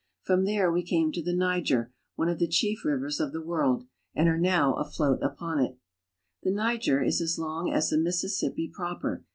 From 0.23 0.45
there 0.45 0.71
we 0.71 0.81
came 0.81 1.11
to 1.11 1.21
the 1.23 1.35
||4iger, 1.35 1.91
one 2.15 2.27
of 2.27 2.39
the 2.39 2.47
chief 2.47 2.83
rivers 2.83 3.19
of 3.19 3.31
the 3.31 3.39
world, 3.43 3.85
and 4.15 4.27
are 4.27 4.37
now 4.39 4.73
£oat 4.73 5.23
upon 5.23 5.59
it. 5.59 5.77
The 6.41 6.49
Niger 6.49 7.03
is 7.03 7.21
as 7.21 7.37
long 7.37 7.71
as 7.71 7.91
the 7.91 7.99
Mississippi 7.99 8.67
proper. 8.67 9.23